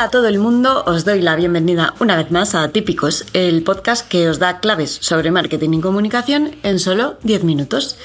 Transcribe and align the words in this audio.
Hola 0.00 0.06
a 0.06 0.10
todo 0.10 0.28
el 0.28 0.38
mundo, 0.38 0.82
os 0.86 1.04
doy 1.04 1.20
la 1.20 1.36
bienvenida 1.36 1.92
una 2.00 2.16
vez 2.16 2.30
más 2.30 2.54
a 2.54 2.66
Típicos, 2.68 3.26
el 3.34 3.62
podcast 3.62 4.08
que 4.08 4.30
os 4.30 4.38
da 4.38 4.58
claves 4.58 4.96
sobre 5.02 5.30
marketing 5.30 5.74
y 5.74 5.80
comunicación 5.82 6.56
en 6.62 6.78
solo 6.78 7.18
10 7.22 7.44
minutos. 7.44 7.98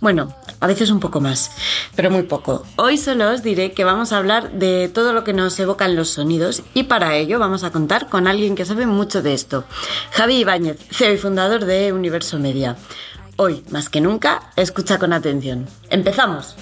Bueno, 0.00 0.34
a 0.58 0.66
veces 0.66 0.90
un 0.90 0.98
poco 0.98 1.20
más, 1.20 1.52
pero 1.94 2.10
muy 2.10 2.24
poco. 2.24 2.66
Hoy 2.74 2.98
solo 2.98 3.30
os 3.30 3.44
diré 3.44 3.70
que 3.70 3.84
vamos 3.84 4.12
a 4.12 4.16
hablar 4.16 4.54
de 4.58 4.88
todo 4.88 5.12
lo 5.12 5.22
que 5.22 5.34
nos 5.34 5.56
evocan 5.60 5.94
los 5.94 6.08
sonidos 6.08 6.64
y 6.74 6.82
para 6.82 7.14
ello 7.14 7.38
vamos 7.38 7.62
a 7.62 7.70
contar 7.70 8.08
con 8.08 8.26
alguien 8.26 8.56
que 8.56 8.64
sabe 8.64 8.86
mucho 8.86 9.22
de 9.22 9.32
esto. 9.32 9.62
Javi 10.10 10.38
Ibáñez, 10.38 10.80
CEO 10.90 11.12
y 11.12 11.16
fundador 11.16 11.64
de 11.64 11.92
Universo 11.92 12.40
Media. 12.40 12.74
Hoy, 13.36 13.62
más 13.70 13.88
que 13.88 14.00
nunca, 14.00 14.50
escucha 14.56 14.98
con 14.98 15.12
atención. 15.12 15.68
¡Empezamos! 15.90 16.56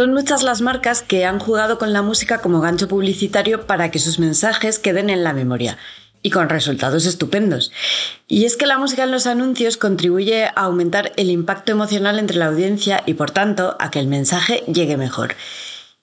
Son 0.00 0.14
muchas 0.14 0.42
las 0.42 0.62
marcas 0.62 1.02
que 1.02 1.26
han 1.26 1.38
jugado 1.38 1.76
con 1.76 1.92
la 1.92 2.00
música 2.00 2.38
como 2.38 2.62
gancho 2.62 2.88
publicitario 2.88 3.66
para 3.66 3.90
que 3.90 3.98
sus 3.98 4.18
mensajes 4.18 4.78
queden 4.78 5.10
en 5.10 5.22
la 5.22 5.34
memoria 5.34 5.76
y 6.22 6.30
con 6.30 6.48
resultados 6.48 7.04
estupendos. 7.04 7.70
Y 8.26 8.46
es 8.46 8.56
que 8.56 8.64
la 8.64 8.78
música 8.78 9.04
en 9.04 9.10
los 9.10 9.26
anuncios 9.26 9.76
contribuye 9.76 10.46
a 10.46 10.52
aumentar 10.52 11.12
el 11.16 11.28
impacto 11.28 11.72
emocional 11.72 12.18
entre 12.18 12.38
la 12.38 12.46
audiencia 12.46 13.02
y 13.04 13.12
por 13.12 13.30
tanto 13.30 13.76
a 13.78 13.90
que 13.90 13.98
el 13.98 14.06
mensaje 14.06 14.64
llegue 14.72 14.96
mejor. 14.96 15.34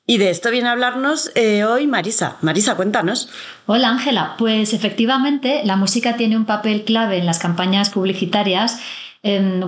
Y 0.05 0.19
de 0.19 0.29
esto 0.29 0.51
viene 0.51 0.69
a 0.69 0.73
hablarnos 0.73 1.31
eh, 1.33 1.63
hoy 1.63 1.87
Marisa. 1.87 2.37
Marisa, 2.41 2.75
cuéntanos. 2.75 3.29
Hola 3.65 3.89
Ángela, 3.89 4.35
pues 4.37 4.75
efectivamente 4.75 5.63
la 5.65 5.75
música 5.75 6.17
tiene 6.17 6.37
un 6.37 6.45
papel 6.45 6.83
clave 6.83 7.17
en 7.17 7.25
las 7.25 7.39
campañas 7.39 7.89
publicitarias 7.89 8.79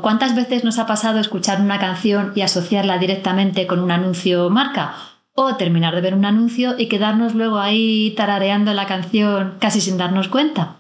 ¿Cuántas 0.02 0.35
veces 0.35 0.63
nos 0.63 0.80
ha 0.80 0.85
pasado 0.85 1.19
escuchar 1.19 1.61
una 1.61 1.80
canción 1.80 2.31
y 2.36 2.42
asociarla 2.42 2.97
directamente 2.97 3.67
con 3.67 3.80
un 3.80 3.91
anuncio 3.91 4.50
marca? 4.50 4.95
O 5.33 5.56
terminar 5.56 5.95
de 5.95 6.02
ver 6.02 6.14
un 6.14 6.25
anuncio 6.25 6.75
y 6.78 6.88
quedarnos 6.88 7.33
luego 7.33 7.59
ahí 7.59 8.14
tarareando 8.16 8.73
la 8.73 8.86
canción 8.86 9.56
casi 9.59 9.81
sin 9.81 9.97
darnos 9.97 10.28
cuenta. 10.28 10.75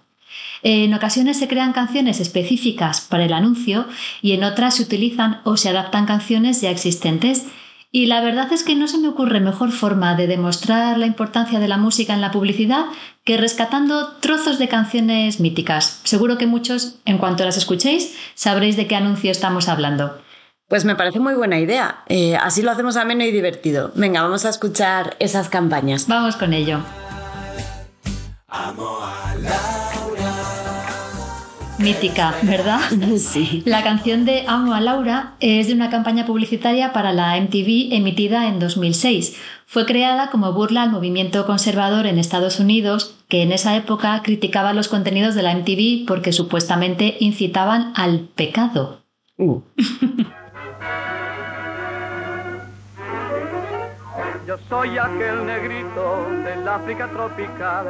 En 0.61 0.93
ocasiones 0.93 1.39
se 1.39 1.47
crean 1.47 1.71
canciones 1.71 2.19
específicas 2.19 3.01
para 3.01 3.25
el 3.25 3.33
anuncio 3.33 3.85
y 4.21 4.33
en 4.33 4.43
otras 4.43 4.75
se 4.75 4.83
utilizan 4.83 5.39
o 5.45 5.55
se 5.55 5.69
adaptan 5.69 6.05
canciones 6.05 6.61
ya 6.61 6.69
existentes 6.69 7.47
y 7.91 8.05
la 8.05 8.21
verdad 8.21 8.51
es 8.53 8.63
que 8.63 8.75
no 8.75 8.87
se 8.87 8.99
me 8.99 9.07
ocurre 9.07 9.39
mejor 9.39 9.71
forma 9.71 10.15
de 10.15 10.27
demostrar 10.27 10.97
la 10.97 11.07
importancia 11.07 11.59
de 11.59 11.67
la 11.67 11.77
música 11.77 12.13
en 12.13 12.21
la 12.21 12.31
publicidad 12.31 12.85
que 13.23 13.37
rescatando 13.37 14.13
trozos 14.19 14.59
de 14.59 14.67
canciones 14.67 15.39
míticas. 15.39 16.01
Seguro 16.03 16.37
que 16.37 16.45
muchos, 16.45 16.99
en 17.05 17.17
cuanto 17.17 17.45
las 17.45 17.57
escuchéis, 17.57 18.15
sabréis 18.35 18.77
de 18.77 18.87
qué 18.87 18.95
anuncio 18.95 19.31
estamos 19.31 19.69
hablando. 19.69 20.21
Pues 20.67 20.85
me 20.85 20.95
parece 20.95 21.19
muy 21.19 21.33
buena 21.33 21.59
idea. 21.59 22.03
Eh, 22.07 22.35
así 22.35 22.61
lo 22.61 22.69
hacemos 22.69 22.95
ameno 22.95 23.23
y 23.23 23.31
divertido. 23.31 23.91
Venga, 23.95 24.21
vamos 24.21 24.45
a 24.45 24.49
escuchar 24.49 25.15
esas 25.19 25.49
campañas. 25.49 26.07
Vamos 26.07 26.35
con 26.35 26.53
ello. 26.53 26.81
Mítica, 31.79 32.35
¿verdad? 32.43 32.79
Sí. 33.17 33.63
La 33.65 33.83
canción 33.83 34.25
de 34.25 34.45
Amo 34.47 34.73
a 34.73 34.81
Laura 34.81 35.33
es 35.39 35.67
de 35.67 35.73
una 35.73 35.89
campaña 35.89 36.25
publicitaria 36.25 36.93
para 36.93 37.11
la 37.11 37.39
MTV 37.39 37.93
emitida 37.93 38.47
en 38.47 38.59
2006. 38.59 39.35
Fue 39.65 39.85
creada 39.85 40.29
como 40.29 40.53
burla 40.53 40.83
al 40.83 40.91
movimiento 40.91 41.45
conservador 41.45 42.05
en 42.05 42.17
Estados 42.17 42.59
Unidos, 42.59 43.15
que 43.27 43.43
en 43.43 43.51
esa 43.51 43.75
época 43.75 44.21
criticaba 44.23 44.73
los 44.73 44.87
contenidos 44.87 45.35
de 45.35 45.43
la 45.43 45.55
MTV 45.55 46.05
porque 46.07 46.31
supuestamente 46.31 47.17
incitaban 47.19 47.93
al 47.95 48.21
pecado. 48.35 49.01
Uh. 49.37 49.61
Yo 54.47 54.57
soy 54.67 54.97
aquel 54.97 55.45
negrito 55.45 56.27
del 56.43 56.67
África 56.67 57.07
tropical 57.11 57.85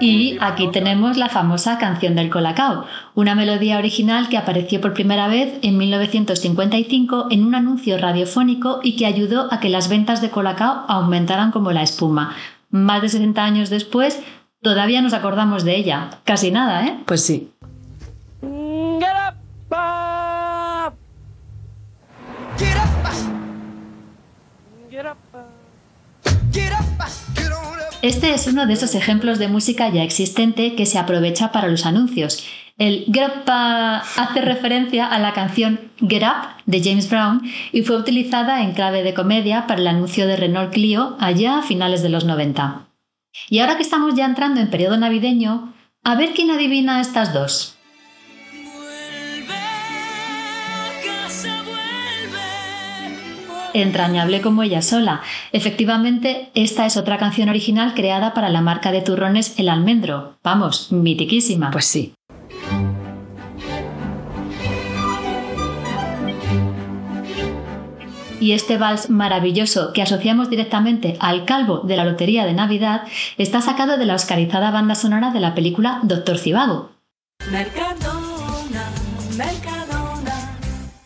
y 0.00 0.38
aquí 0.40 0.68
tenemos 0.70 1.16
la 1.16 1.28
famosa 1.28 1.78
canción 1.78 2.14
del 2.14 2.30
Colacao, 2.30 2.86
una 3.14 3.34
melodía 3.34 3.78
original 3.78 4.28
que 4.28 4.38
apareció 4.38 4.80
por 4.80 4.94
primera 4.94 5.28
vez 5.28 5.58
en 5.62 5.78
1955 5.78 7.28
en 7.30 7.44
un 7.44 7.54
anuncio 7.54 7.98
radiofónico 7.98 8.80
y 8.82 8.96
que 8.96 9.06
ayudó 9.06 9.52
a 9.52 9.60
que 9.60 9.68
las 9.68 9.88
ventas 9.88 10.20
de 10.20 10.30
Colacao 10.30 10.84
aumentaran 10.88 11.50
como 11.50 11.72
la 11.72 11.82
espuma. 11.82 12.34
Más 12.70 13.02
de 13.02 13.08
60 13.08 13.44
años 13.44 13.70
después, 13.70 14.22
todavía 14.62 15.02
nos 15.02 15.12
acordamos 15.12 15.64
de 15.64 15.76
ella. 15.76 16.10
Casi 16.24 16.50
nada, 16.50 16.86
¿eh? 16.86 16.98
Pues 17.06 17.24
sí. 17.24 17.50
Este 28.04 28.34
es 28.34 28.46
uno 28.46 28.66
de 28.66 28.74
esos 28.74 28.94
ejemplos 28.94 29.38
de 29.38 29.48
música 29.48 29.88
ya 29.88 30.02
existente 30.02 30.74
que 30.74 30.84
se 30.84 30.98
aprovecha 30.98 31.52
para 31.52 31.68
los 31.68 31.86
anuncios. 31.86 32.44
El 32.76 33.06
Get 33.10 33.30
Up 33.46 33.50
hace 33.50 34.42
referencia 34.42 35.06
a 35.06 35.18
la 35.18 35.32
canción 35.32 35.80
Get 36.06 36.22
Up 36.22 36.48
de 36.66 36.82
James 36.84 37.08
Brown 37.08 37.40
y 37.72 37.80
fue 37.80 37.96
utilizada 37.96 38.62
en 38.62 38.72
clave 38.72 39.02
de 39.02 39.14
comedia 39.14 39.66
para 39.66 39.80
el 39.80 39.86
anuncio 39.86 40.26
de 40.26 40.36
Renault 40.36 40.74
Clio 40.74 41.16
allá 41.18 41.60
a 41.60 41.62
finales 41.62 42.02
de 42.02 42.10
los 42.10 42.26
90. 42.26 42.86
Y 43.48 43.60
ahora 43.60 43.76
que 43.76 43.82
estamos 43.82 44.14
ya 44.14 44.26
entrando 44.26 44.60
en 44.60 44.68
periodo 44.68 44.98
navideño, 44.98 45.72
a 46.02 46.14
ver 46.14 46.34
quién 46.34 46.50
adivina 46.50 47.00
estas 47.00 47.32
dos. 47.32 47.73
Entrañable 53.74 54.40
como 54.40 54.62
ella 54.62 54.80
sola. 54.80 55.20
Efectivamente, 55.52 56.50
esta 56.54 56.86
es 56.86 56.96
otra 56.96 57.18
canción 57.18 57.48
original 57.48 57.92
creada 57.94 58.32
para 58.32 58.48
la 58.48 58.62
marca 58.62 58.92
de 58.92 59.02
turrones 59.02 59.58
El 59.58 59.68
Almendro. 59.68 60.38
Vamos, 60.42 60.90
mitiquísima. 60.92 61.70
Pues 61.70 61.84
sí. 61.84 62.14
y 68.44 68.52
este 68.52 68.76
vals 68.76 69.08
maravilloso 69.08 69.94
que 69.94 70.02
asociamos 70.02 70.50
directamente 70.50 71.16
al 71.18 71.46
calvo 71.46 71.78
de 71.78 71.96
la 71.96 72.04
Lotería 72.04 72.44
de 72.44 72.52
Navidad 72.52 73.04
está 73.38 73.62
sacado 73.62 73.96
de 73.96 74.04
la 74.04 74.14
oscarizada 74.14 74.70
banda 74.70 74.94
sonora 74.94 75.30
de 75.30 75.40
la 75.40 75.54
película 75.54 76.00
Doctor 76.02 76.36
Cibago. 76.36 76.90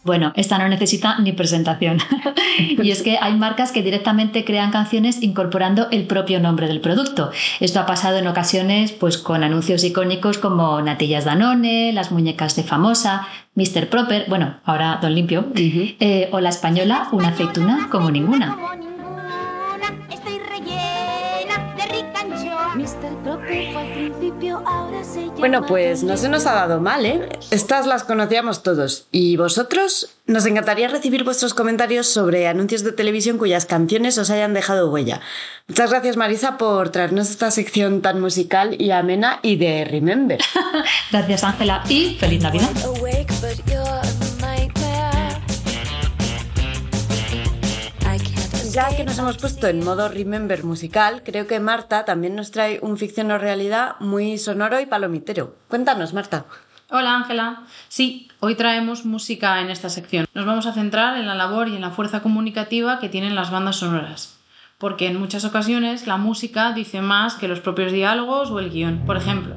Bueno, 0.04 0.32
esta 0.36 0.58
no 0.58 0.68
necesita 0.68 1.18
ni 1.18 1.32
presentación. 1.32 1.98
y 2.58 2.90
es 2.90 3.02
que 3.02 3.18
hay 3.20 3.34
marcas 3.36 3.72
que 3.72 3.82
directamente 3.82 4.44
crean 4.44 4.70
canciones 4.70 5.22
incorporando 5.22 5.88
el 5.90 6.06
propio 6.06 6.40
nombre 6.40 6.66
del 6.66 6.80
producto. 6.80 7.30
Esto 7.60 7.80
ha 7.80 7.86
pasado 7.86 8.18
en 8.18 8.26
ocasiones 8.26 8.92
pues, 8.92 9.18
con 9.18 9.42
anuncios 9.44 9.84
icónicos 9.84 10.38
como 10.38 10.80
Natillas 10.80 11.24
Danone, 11.24 11.92
las 11.92 12.12
muñecas 12.12 12.56
de 12.56 12.62
Famosa, 12.62 13.26
Mr. 13.54 13.88
Proper, 13.88 14.26
bueno, 14.28 14.56
ahora 14.64 14.98
Don 15.02 15.14
Limpio, 15.14 15.46
eh, 15.54 16.28
o 16.32 16.40
la 16.40 16.50
española 16.50 17.08
Una 17.12 17.28
aceituna 17.28 17.88
como 17.90 18.10
ninguna. 18.10 18.56
Bueno, 25.38 25.64
pues 25.66 26.02
no 26.02 26.16
se 26.16 26.28
nos 26.28 26.46
ha 26.46 26.54
dado 26.54 26.80
mal, 26.80 27.06
¿eh? 27.06 27.28
Estas 27.52 27.86
las 27.86 28.02
conocíamos 28.02 28.64
todos. 28.64 29.06
¿Y 29.12 29.36
vosotros? 29.36 30.08
Nos 30.26 30.46
encantaría 30.46 30.88
recibir 30.88 31.22
vuestros 31.22 31.54
comentarios 31.54 32.08
sobre 32.08 32.48
anuncios 32.48 32.82
de 32.82 32.90
televisión 32.90 33.38
cuyas 33.38 33.64
canciones 33.64 34.18
os 34.18 34.30
hayan 34.30 34.52
dejado 34.52 34.90
huella. 34.90 35.20
Muchas 35.68 35.90
gracias, 35.90 36.16
Marisa, 36.16 36.58
por 36.58 36.88
traernos 36.90 37.30
esta 37.30 37.52
sección 37.52 38.02
tan 38.02 38.20
musical 38.20 38.80
y 38.80 38.90
amena 38.90 39.38
y 39.42 39.56
de 39.56 39.84
Remember. 39.84 40.40
gracias, 41.12 41.44
Ángela, 41.44 41.84
y 41.88 42.16
feliz 42.18 42.42
Navidad. 42.42 42.70
Ya 48.78 48.96
que 48.96 49.02
nos 49.02 49.18
hemos 49.18 49.38
puesto 49.38 49.66
en 49.66 49.84
modo 49.84 50.08
Remember 50.08 50.62
musical, 50.62 51.22
creo 51.24 51.48
que 51.48 51.58
Marta 51.58 52.04
también 52.04 52.36
nos 52.36 52.52
trae 52.52 52.78
un 52.80 52.96
ficción 52.96 53.28
o 53.32 53.36
realidad 53.36 53.96
muy 53.98 54.38
sonoro 54.38 54.78
y 54.78 54.86
palomitero. 54.86 55.56
Cuéntanos, 55.66 56.14
Marta. 56.14 56.44
Hola 56.88 57.16
Ángela. 57.16 57.64
Sí, 57.88 58.28
hoy 58.38 58.54
traemos 58.54 59.04
música 59.04 59.60
en 59.62 59.70
esta 59.70 59.88
sección. 59.88 60.26
Nos 60.32 60.46
vamos 60.46 60.66
a 60.66 60.74
centrar 60.74 61.18
en 61.18 61.26
la 61.26 61.34
labor 61.34 61.66
y 61.66 61.74
en 61.74 61.80
la 61.80 61.90
fuerza 61.90 62.22
comunicativa 62.22 63.00
que 63.00 63.08
tienen 63.08 63.34
las 63.34 63.50
bandas 63.50 63.74
sonoras. 63.74 64.38
Porque 64.78 65.08
en 65.08 65.18
muchas 65.18 65.44
ocasiones 65.44 66.06
la 66.06 66.16
música 66.16 66.72
dice 66.72 67.00
más 67.00 67.34
que 67.34 67.48
los 67.48 67.58
propios 67.58 67.90
diálogos 67.90 68.52
o 68.52 68.60
el 68.60 68.70
guion. 68.70 69.04
Por 69.04 69.16
ejemplo, 69.16 69.56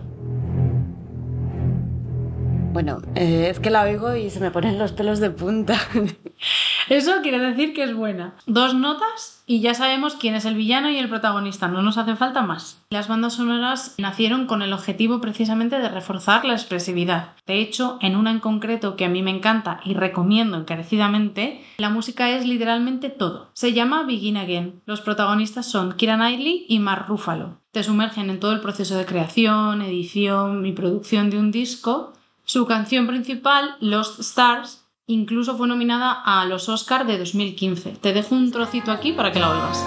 Bueno, 2.72 3.02
eh, 3.16 3.48
es 3.50 3.60
que 3.60 3.70
la 3.70 3.82
oigo 3.82 4.16
y 4.16 4.30
se 4.30 4.40
me 4.40 4.50
ponen 4.50 4.80
los 4.80 4.94
pelos 4.94 5.20
de 5.20 5.30
punta. 5.30 5.78
Eso 6.90 7.22
quiere 7.22 7.38
decir 7.40 7.74
que 7.74 7.84
es 7.84 7.94
buena. 7.94 8.34
Dos 8.46 8.74
notas 8.74 9.44
y 9.46 9.60
ya 9.60 9.74
sabemos 9.74 10.16
quién 10.16 10.36
es 10.36 10.46
el 10.46 10.56
villano 10.56 10.90
y 10.90 10.98
el 10.98 11.10
protagonista. 11.10 11.68
No 11.68 11.82
nos 11.82 11.98
hace 11.98 12.16
falta 12.16 12.44
más. 12.44 12.82
Las 12.90 13.10
bandas 13.10 13.34
sonoras 13.34 13.96
nacieron 13.98 14.46
con 14.46 14.62
el 14.62 14.72
objetivo 14.72 15.20
precisamente 15.20 15.80
de 15.80 15.90
reforzar 15.90 16.46
la 16.46 16.54
expresividad. 16.54 17.34
De 17.46 17.60
hecho, 17.60 17.98
en 18.02 18.16
una 18.16 18.32
en 18.32 18.40
concreto 18.40 18.96
que 18.96 19.04
a 19.04 19.10
mí 19.10 19.22
me 19.22 19.32
encanta 19.32 19.82
y 19.84 19.94
recomiendo 19.94 20.58
encarecidamente, 20.58 21.62
la 21.78 21.90
música 21.90 22.30
es 22.30 22.48
literalmente 22.48 23.10
todo. 23.10 23.50
Se 23.52 23.74
llama 23.74 24.04
Begin 24.04 24.38
Again. 24.38 24.82
Los 24.86 25.02
protagonistas 25.02 25.66
son 25.66 25.98
Kira 25.98 26.16
Knightley 26.16 26.66
y 26.70 26.80
Mark 26.80 27.08
Ruffalo. 27.10 27.60
Te 27.72 27.84
sumergen 27.84 28.30
en 28.30 28.40
todo 28.40 28.54
el 28.54 28.62
proceso 28.62 28.98
de 28.98 29.06
creación, 29.06 29.82
edición 29.82 30.66
y 30.66 30.72
producción 30.72 31.30
de 31.30 31.38
un 31.38 31.52
disco 31.52 32.14
su 32.52 32.66
canción 32.66 33.08
principal, 33.08 33.78
Lost 33.80 34.20
Stars, 34.20 34.86
incluso 35.08 35.56
fue 35.56 35.70
nominada 35.70 36.12
a 36.12 36.44
los 36.44 36.68
Oscars 36.68 37.08
de 37.08 37.18
2015. 37.18 37.92
Te 38.02 38.12
dejo 38.12 38.36
un 38.36 38.52
trocito 38.52 38.92
aquí 38.92 39.14
para 39.14 39.32
que 39.32 39.40
la 39.40 39.52
oigas. 39.52 39.82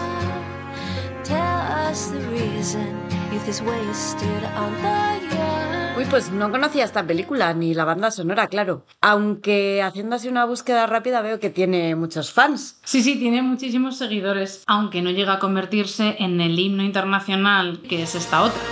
Uy, 5.99 6.07
pues 6.09 6.31
no 6.31 6.51
conocía 6.51 6.87
esta 6.87 7.07
película 7.07 7.53
ni 7.53 7.75
la 7.75 7.85
banda 7.85 8.11
sonora, 8.11 8.47
claro. 8.47 8.87
Aunque 9.03 9.83
haciendo 9.83 10.17
así 10.17 10.29
una 10.29 10.47
búsqueda 10.47 10.87
rápida 10.87 11.21
veo 11.21 11.39
que 11.39 11.51
tiene 11.51 11.95
muchos 11.95 12.33
fans. 12.33 12.81
Sí, 12.83 13.03
sí, 13.03 13.17
tiene 13.17 13.43
muchísimos 13.43 13.99
seguidores, 13.99 14.65
aunque 14.67 15.03
no 15.03 15.11
llega 15.11 15.35
a 15.35 15.39
convertirse 15.39 16.17
en 16.19 16.41
el 16.41 16.59
himno 16.59 16.83
internacional 16.83 17.83
que 17.83 18.05
es 18.05 18.15
esta 18.15 18.41
otra. 18.41 18.63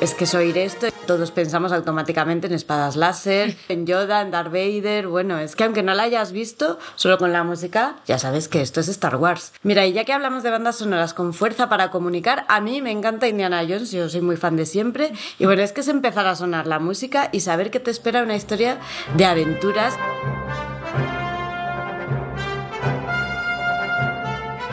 Es 0.00 0.14
que 0.14 0.24
es 0.24 0.34
oír 0.34 0.56
esto, 0.56 0.86
todos 1.06 1.30
pensamos 1.30 1.72
automáticamente 1.72 2.46
en 2.46 2.54
espadas 2.54 2.96
láser, 2.96 3.54
en 3.68 3.84
Yoda, 3.84 4.22
en 4.22 4.30
Darth 4.30 4.50
Vader. 4.50 5.08
Bueno, 5.08 5.38
es 5.38 5.54
que 5.54 5.64
aunque 5.64 5.82
no 5.82 5.92
la 5.92 6.04
hayas 6.04 6.32
visto, 6.32 6.78
solo 6.94 7.18
con 7.18 7.32
la 7.32 7.44
música, 7.44 7.96
ya 8.06 8.18
sabes 8.18 8.48
que 8.48 8.62
esto 8.62 8.80
es 8.80 8.88
Star 8.88 9.16
Wars. 9.16 9.52
Mira, 9.62 9.84
y 9.84 9.92
ya 9.92 10.06
que 10.06 10.14
hablamos 10.14 10.42
de 10.42 10.48
bandas 10.48 10.76
sonoras 10.76 11.12
con 11.12 11.34
fuerza 11.34 11.68
para 11.68 11.90
comunicar, 11.90 12.46
a 12.48 12.62
mí 12.62 12.80
me 12.80 12.92
encanta 12.92 13.28
Indiana 13.28 13.60
Jones, 13.68 13.90
yo 13.90 14.08
soy 14.08 14.22
muy 14.22 14.38
fan 14.38 14.56
de 14.56 14.64
siempre. 14.64 15.12
Y 15.38 15.44
bueno, 15.44 15.60
es 15.60 15.72
que 15.72 15.82
es 15.82 15.88
empezar 15.88 16.26
a 16.26 16.34
sonar 16.34 16.66
la 16.66 16.78
música 16.78 17.28
y 17.30 17.40
saber 17.40 17.70
que 17.70 17.80
te 17.80 17.90
espera 17.90 18.22
una 18.22 18.36
historia 18.36 18.78
de 19.18 19.26
aventuras. 19.26 19.98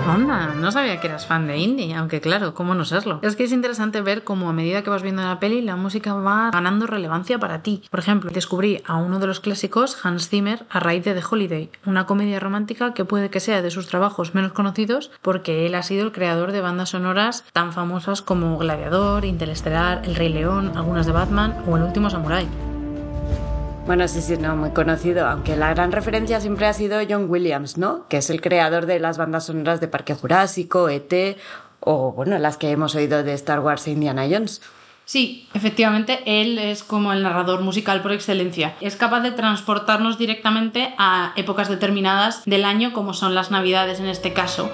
Onda, 0.07 0.54
no 0.56 0.71
sabía 0.71 1.01
que 1.01 1.07
eras 1.07 1.27
fan 1.27 1.48
de 1.48 1.57
indie, 1.57 1.94
aunque 1.94 2.21
claro, 2.21 2.54
¿cómo 2.54 2.74
no 2.74 2.86
serlo? 2.86 3.19
Es 3.24 3.36
que 3.36 3.44
es 3.44 3.51
interesante 3.51 4.01
ver 4.01 4.24
cómo 4.24 4.48
a 4.50 4.54
medida 4.54 4.81
que 4.81 4.89
vas 4.89 5.04
viendo 5.04 5.21
la 5.21 5.42
peli, 5.42 5.62
la 5.62 5.75
música 5.75 6.13
va 6.13 6.50
ganando 6.51 6.88
relevancia 6.88 7.39
para 7.39 7.62
ti. 7.62 7.83
Por 7.92 8.00
ejemplo, 8.00 8.31
descubrí 8.33 8.81
a 8.86 8.95
uno 8.95 9.19
de 9.19 9.27
los 9.27 9.42
clásicos, 9.42 10.06
Hans 10.06 10.30
Zimmer, 10.30 10.65
a 10.69 10.80
raíz 10.80 11.04
de 11.04 11.13
The 11.13 11.24
Holiday, 11.30 11.69
una 11.86 12.06
comedia 12.06 12.39
romántica 12.39 12.94
que 12.94 13.04
puede 13.04 13.30
que 13.30 13.42
sea 13.42 13.62
de 13.62 13.69
sus 13.69 13.88
trabajos 13.88 14.33
menos 14.33 14.54
conocidos 14.54 15.12
porque 15.21 15.65
él 15.65 15.75
ha 15.75 15.83
sido 15.83 16.06
el 16.06 16.13
creador 16.13 16.54
de 16.54 16.62
bandas 16.62 16.89
sonoras 16.89 17.44
tan 17.51 17.74
famosas 17.74 18.21
como 18.21 18.57
Gladiador, 18.57 19.25
Interestelar, 19.25 20.04
El 20.06 20.15
Rey 20.15 20.30
León, 20.30 20.71
algunas 20.77 21.06
de 21.06 21.12
Batman 21.12 21.54
o 21.68 21.75
El 21.75 21.83
Último 21.83 22.09
Samurai. 22.09 22.48
Bueno, 23.87 24.05
sí, 24.09 24.21
sí, 24.21 24.35
no, 24.35 24.57
muy 24.57 24.71
conocido, 24.71 25.25
aunque 25.25 25.55
la 25.55 25.69
gran 25.69 25.93
referencia 25.93 26.41
siempre 26.41 26.67
ha 26.67 26.73
sido 26.73 26.99
John 27.09 27.29
Williams, 27.29 27.77
¿no? 27.77 28.05
Que 28.09 28.17
es 28.17 28.29
el 28.29 28.41
creador 28.41 28.85
de 28.85 28.99
las 28.99 29.17
bandas 29.17 29.45
sonoras 29.45 29.79
de 29.79 29.87
Parque 29.87 30.13
Jurásico, 30.13 30.89
ET 30.89 31.37
o, 31.79 32.11
bueno, 32.11 32.37
las 32.37 32.57
que 32.57 32.69
hemos 32.69 32.95
oído 32.95 33.23
de 33.23 33.33
Star 33.33 33.61
Wars 33.61 33.87
e 33.87 33.91
Indiana 33.91 34.27
Jones. 34.29 34.61
Sí, 35.05 35.47
efectivamente, 35.53 36.19
él 36.25 36.59
es 36.59 36.83
como 36.83 37.13
el 37.13 37.23
narrador 37.23 37.61
musical 37.61 38.01
por 38.01 38.11
excelencia. 38.11 38.75
Es 38.81 38.97
capaz 38.97 39.21
de 39.21 39.31
transportarnos 39.31 40.17
directamente 40.17 40.93
a 40.97 41.31
épocas 41.37 41.69
determinadas 41.69 42.43
del 42.43 42.65
año, 42.65 42.91
como 42.91 43.13
son 43.13 43.35
las 43.35 43.51
Navidades 43.51 44.01
en 44.01 44.07
este 44.07 44.33
caso. 44.33 44.69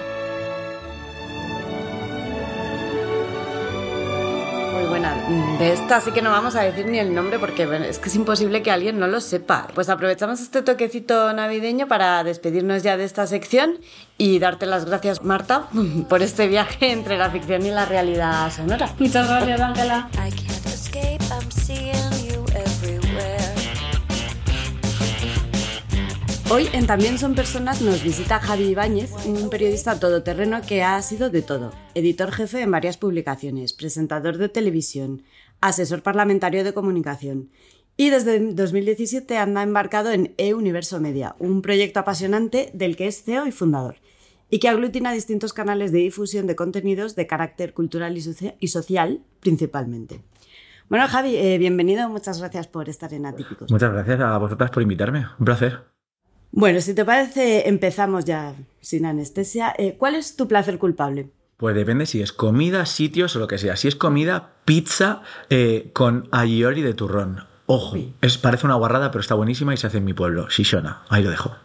De 5.58 5.72
esta 5.72 6.00
sí 6.00 6.10
que 6.10 6.22
no 6.22 6.30
vamos 6.30 6.56
a 6.56 6.62
decir 6.62 6.86
ni 6.86 6.98
el 6.98 7.14
nombre 7.14 7.38
porque 7.38 7.62
es 7.88 7.98
que 7.98 8.08
es 8.08 8.14
imposible 8.16 8.62
que 8.62 8.70
alguien 8.70 8.98
no 8.98 9.06
lo 9.06 9.20
sepa. 9.20 9.68
Pues 9.74 9.88
aprovechamos 9.88 10.40
este 10.40 10.62
toquecito 10.62 11.32
navideño 11.32 11.86
para 11.86 12.24
despedirnos 12.24 12.82
ya 12.82 12.96
de 12.96 13.04
esta 13.04 13.26
sección 13.26 13.78
y 14.18 14.38
darte 14.38 14.66
las 14.66 14.84
gracias, 14.84 15.22
Marta, 15.22 15.68
por 16.08 16.22
este 16.22 16.48
viaje 16.48 16.92
entre 16.92 17.16
la 17.18 17.30
ficción 17.30 17.64
y 17.64 17.70
la 17.70 17.84
realidad 17.84 18.50
sonora. 18.50 18.92
Muchas 18.98 19.28
gracias, 19.28 19.60
Ángela. 19.60 20.08
Hoy 26.50 26.68
en 26.74 26.86
También 26.86 27.18
son 27.18 27.34
personas 27.34 27.80
nos 27.80 28.02
visita 28.02 28.38
Javi 28.38 28.64
Ibáñez, 28.64 29.10
un 29.26 29.48
periodista 29.48 29.98
todoterreno 29.98 30.60
que 30.60 30.82
ha 30.82 31.00
sido 31.00 31.30
de 31.30 31.40
todo. 31.40 31.72
Editor 31.94 32.32
jefe 32.32 32.60
en 32.60 32.70
varias 32.70 32.98
publicaciones, 32.98 33.72
presentador 33.72 34.36
de 34.36 34.50
televisión, 34.50 35.22
asesor 35.62 36.02
parlamentario 36.02 36.62
de 36.62 36.74
comunicación. 36.74 37.48
Y 37.96 38.10
desde 38.10 38.52
2017 38.52 39.38
anda 39.38 39.62
embarcado 39.62 40.12
en 40.12 40.34
E-Universo 40.36 41.00
Media, 41.00 41.34
un 41.38 41.62
proyecto 41.62 42.00
apasionante 42.00 42.70
del 42.74 42.94
que 42.96 43.06
es 43.06 43.24
CEO 43.24 43.46
y 43.46 43.52
fundador, 43.52 43.96
y 44.50 44.58
que 44.58 44.68
aglutina 44.68 45.12
distintos 45.12 45.54
canales 45.54 45.92
de 45.92 45.98
difusión 45.98 46.46
de 46.46 46.56
contenidos 46.56 47.16
de 47.16 47.26
carácter 47.26 47.72
cultural 47.72 48.16
y, 48.16 48.68
social, 48.68 49.22
principalmente. 49.40 50.20
Bueno, 50.90 51.08
Javi, 51.08 51.36
eh, 51.36 51.56
bienvenido, 51.56 52.08
muchas 52.10 52.38
gracias 52.38 52.68
por 52.68 52.90
estar 52.90 53.14
en 53.14 53.24
Atípicos. 53.24 53.70
Muchas 53.70 53.92
gracias 53.92 54.20
a 54.20 54.36
vosotras 54.36 54.70
por 54.70 54.82
invitarme, 54.82 55.26
un 55.38 55.46
placer. 55.46 55.93
Bueno, 56.56 56.80
si 56.80 56.94
te 56.94 57.04
parece, 57.04 57.68
empezamos 57.68 58.24
ya 58.24 58.54
sin 58.80 59.06
anestesia. 59.06 59.74
Eh, 59.76 59.96
¿Cuál 59.98 60.14
es 60.14 60.36
tu 60.36 60.46
placer 60.46 60.78
culpable? 60.78 61.30
Pues 61.56 61.74
depende 61.74 62.06
si 62.06 62.22
es 62.22 62.32
comida, 62.32 62.86
sitios 62.86 63.34
o 63.34 63.40
lo 63.40 63.48
que 63.48 63.58
sea. 63.58 63.74
Si 63.74 63.88
es 63.88 63.96
comida, 63.96 64.52
pizza 64.64 65.22
eh, 65.50 65.90
con 65.92 66.28
agiori 66.30 66.82
de 66.82 66.94
turrón. 66.94 67.40
Ojo, 67.66 67.96
es, 68.20 68.38
parece 68.38 68.66
una 68.66 68.76
guarrada, 68.76 69.10
pero 69.10 69.20
está 69.20 69.34
buenísima 69.34 69.74
y 69.74 69.78
se 69.78 69.88
hace 69.88 69.98
en 69.98 70.04
mi 70.04 70.14
pueblo, 70.14 70.48
Shishona. 70.48 71.02
Ahí 71.08 71.24
lo 71.24 71.30
dejo. 71.30 71.56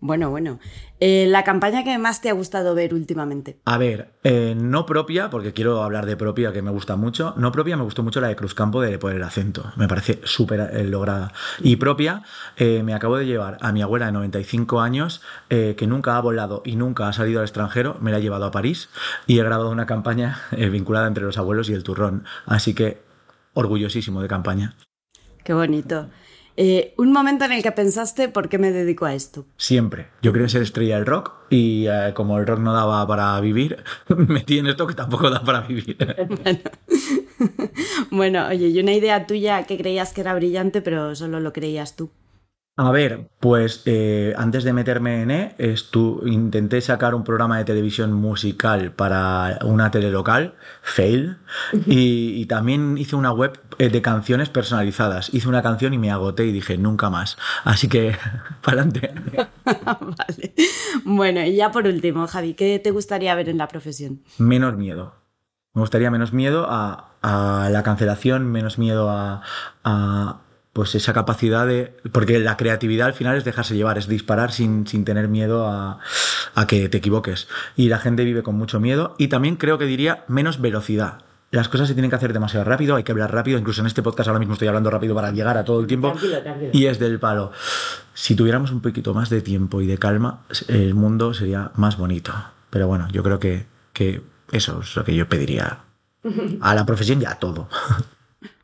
Bueno, 0.00 0.30
bueno. 0.30 0.58
Eh, 0.98 1.26
¿La 1.28 1.44
campaña 1.44 1.84
que 1.84 1.98
más 1.98 2.22
te 2.22 2.30
ha 2.30 2.32
gustado 2.32 2.74
ver 2.74 2.94
últimamente? 2.94 3.60
A 3.66 3.76
ver, 3.76 4.14
eh, 4.24 4.54
no 4.58 4.86
propia, 4.86 5.28
porque 5.28 5.52
quiero 5.52 5.82
hablar 5.82 6.06
de 6.06 6.16
propia, 6.16 6.52
que 6.52 6.62
me 6.62 6.70
gusta 6.70 6.96
mucho. 6.96 7.34
No 7.36 7.52
propia, 7.52 7.76
me 7.76 7.82
gustó 7.82 8.02
mucho 8.02 8.20
la 8.22 8.28
de 8.28 8.36
Cruzcampo 8.36 8.80
de 8.80 8.98
por 8.98 9.12
el 9.12 9.22
acento. 9.22 9.72
Me 9.76 9.88
parece 9.88 10.20
súper 10.24 10.70
eh, 10.72 10.84
lograda. 10.84 11.32
Y 11.60 11.76
propia, 11.76 12.22
me 12.58 12.94
acabo 12.94 13.18
de 13.18 13.26
llevar 13.26 13.58
a 13.60 13.72
mi 13.72 13.82
abuela 13.82 14.06
de 14.06 14.12
95 14.12 14.80
años, 14.80 15.22
que 15.48 15.86
nunca 15.86 16.16
ha 16.16 16.20
volado 16.20 16.62
y 16.64 16.76
nunca 16.76 17.08
ha 17.08 17.12
salido 17.12 17.40
al 17.40 17.44
extranjero. 17.44 17.98
Me 18.00 18.10
la 18.10 18.18
he 18.18 18.22
llevado 18.22 18.46
a 18.46 18.50
París 18.50 18.88
y 19.26 19.38
he 19.38 19.44
grabado 19.44 19.70
una 19.70 19.86
campaña 19.86 20.40
vinculada 20.52 21.06
entre 21.06 21.24
los 21.24 21.38
abuelos 21.38 21.68
y 21.68 21.74
el 21.74 21.82
turrón. 21.82 22.24
Así 22.46 22.74
que 22.74 23.02
orgullosísimo 23.54 24.22
de 24.22 24.28
campaña. 24.28 24.74
Qué 25.44 25.54
bonito. 25.54 26.08
Eh, 26.56 26.94
un 26.98 27.12
momento 27.12 27.44
en 27.44 27.52
el 27.52 27.62
que 27.62 27.72
pensaste 27.72 28.28
por 28.28 28.48
qué 28.48 28.58
me 28.58 28.70
dedico 28.70 29.06
a 29.06 29.14
esto. 29.14 29.46
Siempre. 29.56 30.08
Yo 30.22 30.32
quería 30.32 30.48
ser 30.48 30.62
estrella 30.62 30.96
del 30.96 31.06
rock 31.06 31.32
y 31.48 31.86
eh, 31.86 32.12
como 32.14 32.38
el 32.38 32.46
rock 32.46 32.60
no 32.60 32.72
daba 32.72 33.06
para 33.06 33.40
vivir, 33.40 33.82
me 34.08 34.26
metí 34.26 34.58
en 34.58 34.66
esto 34.66 34.86
que 34.86 34.94
tampoco 34.94 35.30
da 35.30 35.42
para 35.42 35.62
vivir. 35.62 35.96
bueno, 38.10 38.46
oye, 38.48 38.68
y 38.68 38.80
una 38.80 38.92
idea 38.92 39.26
tuya 39.26 39.64
que 39.64 39.76
creías 39.76 40.12
que 40.12 40.20
era 40.20 40.34
brillante, 40.34 40.82
pero 40.82 41.14
solo 41.14 41.40
lo 41.40 41.52
creías 41.52 41.96
tú. 41.96 42.10
A 42.80 42.90
ver, 42.92 43.28
pues 43.40 43.82
eh, 43.84 44.32
antes 44.38 44.64
de 44.64 44.72
meterme 44.72 45.20
en 45.20 45.30
E, 45.30 45.54
intenté 46.24 46.80
sacar 46.80 47.14
un 47.14 47.24
programa 47.24 47.58
de 47.58 47.66
televisión 47.66 48.14
musical 48.14 48.92
para 48.92 49.58
una 49.64 49.90
tele 49.90 50.10
local, 50.10 50.54
Fail, 50.80 51.36
y, 51.84 52.46
también 52.46 52.96
hice 52.96 53.16
una 53.16 53.32
web 53.32 53.60
eh, 53.76 53.90
de 53.90 54.00
canciones 54.00 54.48
personalizadas. 54.48 55.28
Hice 55.34 55.46
una 55.46 55.62
canción 55.62 55.92
y 55.92 55.98
me 55.98 56.10
agoté 56.10 56.46
y 56.46 56.52
dije, 56.52 56.78
nunca 56.78 57.10
más. 57.10 57.36
Así 57.64 57.86
que, 57.86 58.16
para 58.62 58.80
adelante. 58.80 59.12
vale. 59.84 60.54
Bueno, 61.04 61.42
y 61.42 61.56
ya 61.56 61.70
por 61.72 61.86
último, 61.86 62.26
Javi, 62.28 62.54
¿qué 62.54 62.78
te 62.78 62.92
gustaría 62.92 63.34
ver 63.34 63.50
en 63.50 63.58
la 63.58 63.68
profesión? 63.68 64.22
Menos 64.38 64.74
miedo. 64.78 65.16
Me 65.74 65.82
gustaría 65.82 66.10
menos 66.10 66.32
miedo 66.32 66.66
a, 66.66 67.10
la 67.20 67.82
cancelación, 67.82 68.50
menos 68.50 68.78
miedo 68.78 69.10
a 69.10 70.40
pues 70.72 70.94
esa 70.94 71.12
capacidad 71.12 71.66
de... 71.66 71.94
Porque 72.12 72.38
la 72.38 72.56
creatividad 72.56 73.08
al 73.08 73.14
final 73.14 73.36
es 73.36 73.44
dejarse 73.44 73.76
llevar, 73.76 73.98
es 73.98 74.06
disparar 74.06 74.52
sin, 74.52 74.86
sin 74.86 75.04
tener 75.04 75.28
miedo 75.28 75.66
a, 75.66 75.98
a, 76.54 76.66
que 76.66 76.88
te 76.88 76.98
equivoques. 76.98 77.48
Y 77.76 77.88
la 77.88 77.98
gente 77.98 78.24
vive 78.24 78.42
con 78.42 78.54
mucho 78.56 78.80
miedo 78.80 79.14
y 79.18 79.28
también 79.28 79.56
creo 79.56 79.78
que 79.78 79.86
diría 79.86 80.24
menos 80.28 80.60
velocidad. 80.60 81.24
Las 81.50 81.68
cosas 81.68 81.88
se 81.88 81.94
tienen 81.94 82.10
que 82.10 82.16
hacer 82.16 82.32
demasiado 82.32 82.64
rápido, 82.64 82.94
hay 82.94 83.02
que 83.02 83.10
hablar 83.10 83.34
rápido, 83.34 83.58
incluso 83.58 83.80
en 83.80 83.88
este 83.88 84.04
podcast 84.04 84.28
ahora 84.28 84.38
mismo 84.38 84.54
estoy 84.54 84.68
hablando 84.68 84.88
rápido 84.88 85.16
para 85.16 85.32
llegar 85.32 85.58
a 85.58 85.64
todo 85.64 85.80
el 85.80 85.88
tiempo. 85.88 86.14
Y 86.72 86.86
es 86.86 87.00
del 87.00 87.18
palo. 87.18 87.50
Si 88.14 88.36
tuviéramos 88.36 88.70
un 88.70 88.80
poquito 88.80 89.14
más 89.14 89.30
de 89.30 89.40
tiempo 89.40 89.80
y 89.80 89.86
de 89.86 89.98
calma, 89.98 90.42
el 90.68 90.94
mundo 90.94 91.34
sería 91.34 91.72
más 91.74 91.96
bonito. 91.96 92.32
Pero 92.70 92.86
bueno, 92.86 93.08
yo 93.10 93.24
creo 93.24 93.40
que, 93.40 93.66
que 93.92 94.22
eso 94.52 94.80
es 94.80 94.94
lo 94.94 95.04
que 95.04 95.16
yo 95.16 95.28
pediría 95.28 95.80
a 96.60 96.74
la 96.76 96.86
profesión 96.86 97.20
y 97.20 97.24
a 97.24 97.34
todo. 97.34 97.68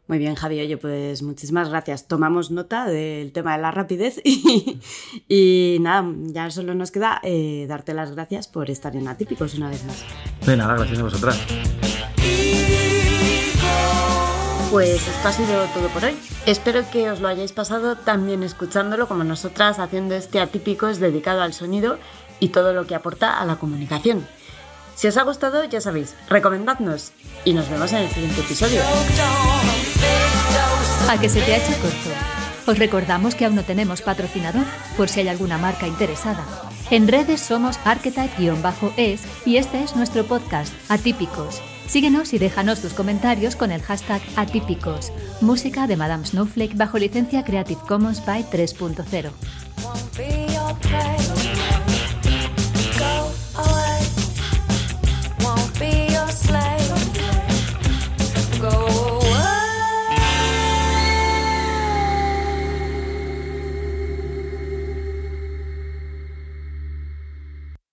Muy 0.09 0.19
bien, 0.19 0.37
Javi. 0.37 0.61
Oye, 0.61 0.77
pues 0.77 1.23
muchísimas 1.23 1.69
gracias. 1.69 2.07
Tomamos 2.07 2.51
nota 2.51 2.87
del 2.87 3.33
tema 3.33 3.57
de 3.57 3.63
la 3.63 3.71
rapidez 3.73 4.21
y, 4.25 4.81
y 5.29 5.79
nada, 5.81 6.09
ya 6.27 6.51
solo 6.51 6.75
nos 6.75 6.91
queda 6.91 7.21
eh, 7.25 7.67
darte 7.69 7.93
las 7.93 8.13
gracias 8.13 8.47
por 8.47 8.71
estar 8.71 8.95
en 8.95 9.09
Atípicos 9.09 9.55
una 9.55 9.71
vez 9.71 9.85
más. 9.85 10.05
De 10.47 10.57
nada, 10.57 10.75
gracias 10.77 10.99
a 10.99 11.03
vosotras. 11.03 11.41
Pues 14.71 15.09
esto 15.09 15.29
ha 15.29 15.33
sido 15.33 15.65
todo 15.75 15.89
por 15.89 16.05
hoy. 16.05 16.17
Espero 16.45 16.89
que 16.91 17.11
os 17.11 17.21
lo 17.21 17.29
hayáis 17.29 17.53
pasado 17.53 17.97
también 17.97 18.43
escuchándolo 18.43 19.09
como 19.09 19.25
nosotras 19.25 19.79
haciendo 19.79 20.15
este 20.15 20.41
Atípicos 20.41 20.99
dedicado 20.99 21.43
al 21.43 21.53
sonido 21.53 21.99
y 22.41 22.49
todo 22.51 22.73
lo 22.73 22.87
que 22.87 22.95
aporta 22.95 23.41
a 23.41 23.45
la 23.45 23.57
comunicación. 23.57 24.27
Si 24.95 25.07
os 25.09 25.17
ha 25.17 25.23
gustado, 25.25 25.65
ya 25.65 25.81
sabéis, 25.81 26.15
recomendadnos 26.29 27.13
y 27.45 27.53
nos 27.53 27.69
vemos 27.69 27.93
en 27.93 27.99
el 27.99 28.11
siguiente 28.11 28.41
episodio. 28.41 28.81
A 31.09 31.21
que 31.21 31.29
se 31.29 31.41
te 31.41 31.55
ha 31.55 31.59
hecho 31.59 31.73
corto. 31.81 32.11
Os 32.67 32.79
recordamos 32.79 33.37
que 33.37 33.45
aún 33.45 33.55
no 33.55 33.63
tenemos 33.63 34.03
patrocinador, 34.03 34.67
por 34.97 35.09
si 35.09 35.21
hay 35.21 35.29
alguna 35.29 35.57
marca 35.57 35.87
interesada. 35.87 36.45
En 36.91 37.07
redes 37.07 37.41
somos 37.41 37.79
archetype-es 37.85 39.21
y 39.47 39.57
este 39.57 39.85
es 39.85 39.95
nuestro 39.95 40.25
podcast, 40.25 40.75
Atípicos. 40.89 41.63
Síguenos 41.87 42.35
y 42.35 42.39
déjanos 42.39 42.81
tus 42.81 42.93
comentarios 42.93 43.55
con 43.55 43.71
el 43.71 43.83
hashtag 43.83 44.21
Atípicos. 44.35 45.13
Música 45.41 45.87
de 45.87 45.97
Madame 45.97 46.27
Snowflake 46.27 46.77
bajo 46.77 46.99
licencia 46.99 47.45
Creative 47.45 47.81
Commons 47.87 48.27
by 48.27 48.43
3.0. 48.51 49.31